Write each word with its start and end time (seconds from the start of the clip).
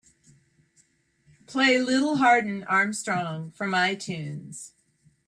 Play 1.45 1.77
Lil 1.77 2.15
Hardin 2.15 2.63
Armstrong 2.63 3.51
from 3.51 3.73
Itunes. 3.73 4.71